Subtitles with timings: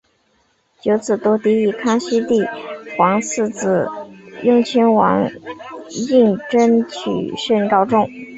[0.81, 2.43] 九子夺嫡以康熙帝
[2.97, 3.87] 皇四子
[4.41, 5.29] 雍亲王
[5.91, 8.09] 胤禛取胜告终。